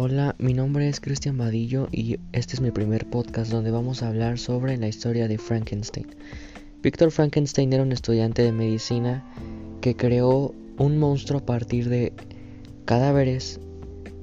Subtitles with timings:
[0.00, 4.06] Hola, mi nombre es Cristian Vadillo y este es mi primer podcast donde vamos a
[4.06, 6.06] hablar sobre la historia de Frankenstein.
[6.84, 9.24] Víctor Frankenstein era un estudiante de medicina
[9.80, 12.12] que creó un monstruo a partir de
[12.84, 13.58] cadáveres.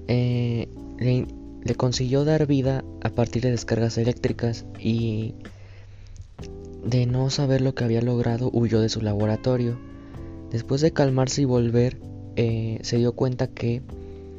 [0.07, 5.35] Eh, le, consiguió dar vida a partir de descargas eléctricas y
[6.85, 9.77] de no saber lo que había logrado huyó de su laboratorio.
[10.51, 11.97] Después de calmarse y volver,
[12.37, 13.81] eh, se dio cuenta que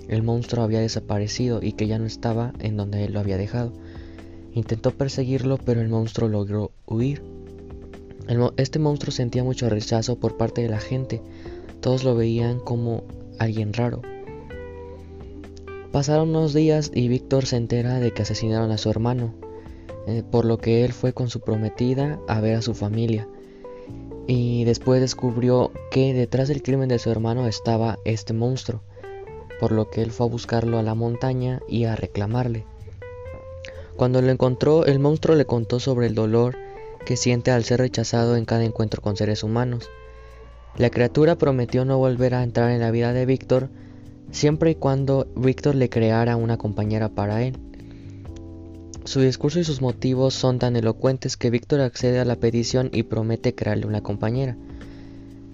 [0.08, 3.72] el monstruo había desaparecido y que ya no estaba en donde él lo había dejado.
[4.52, 7.22] Intentó perseguirlo, pero el monstruo logró huir.
[8.56, 11.20] este monstruo sentía mucho rechazo por parte de la gente.
[11.80, 13.04] Todos lo veían como
[13.38, 14.02] alguien raro.
[15.92, 19.34] Pasaron unos días y Víctor se entera de que asesinaron a su hermano,
[20.06, 23.28] eh, por lo que él fue con su prometida a ver a su familia.
[24.26, 28.82] Y después descubrió que detrás del crimen de su hermano estaba este monstruo
[29.60, 32.64] por lo que él fue a buscarlo a la montaña y a reclamarle.
[33.96, 36.56] Cuando lo encontró, el monstruo le contó sobre el dolor
[37.06, 39.88] que siente al ser rechazado en cada encuentro con seres humanos.
[40.76, 43.70] La criatura prometió no volver a entrar en la vida de Víctor
[44.30, 47.56] siempre y cuando Víctor le creara una compañera para él.
[49.04, 53.04] Su discurso y sus motivos son tan elocuentes que Víctor accede a la petición y
[53.04, 54.56] promete crearle una compañera.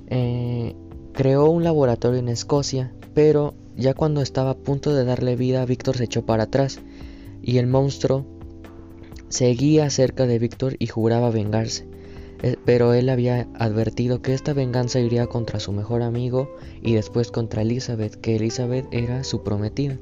[0.09, 0.75] Eh,
[1.13, 5.97] creó un laboratorio en Escocia, pero ya cuando estaba a punto de darle vida, Víctor
[5.97, 6.81] se echó para atrás
[7.43, 8.27] y el monstruo
[9.29, 11.87] seguía cerca de Víctor y juraba vengarse.
[12.43, 17.31] Eh, pero él había advertido que esta venganza iría contra su mejor amigo y después
[17.31, 19.99] contra Elizabeth, que Elizabeth era su prometida.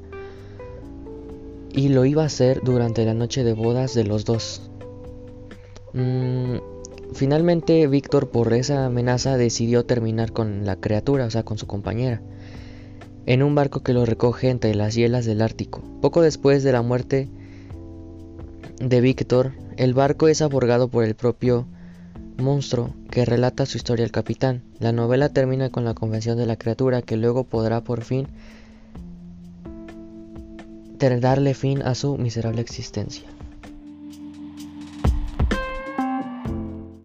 [1.73, 4.69] Y lo iba a hacer durante la noche de bodas de los dos.
[5.93, 6.57] Mm,
[7.13, 12.21] finalmente Víctor por esa amenaza decidió terminar con la criatura, o sea, con su compañera
[13.25, 15.81] en un barco que lo recoge entre las hielas del Ártico.
[16.01, 17.29] Poco después de la muerte
[18.79, 21.65] de Víctor, el barco es aborgado por el propio
[22.37, 24.63] monstruo que relata su historia al capitán.
[24.79, 28.27] La novela termina con la convención de la criatura que luego podrá por fin
[31.19, 33.27] darle fin a su miserable existencia.